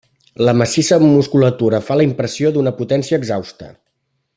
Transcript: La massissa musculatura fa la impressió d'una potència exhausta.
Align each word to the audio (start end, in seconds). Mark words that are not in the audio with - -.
La 0.47 0.53
massissa 0.61 0.97
musculatura 1.03 1.81
fa 1.91 1.99
la 2.01 2.09
impressió 2.09 2.53
d'una 2.57 2.77
potència 2.83 3.21
exhausta. 3.23 3.75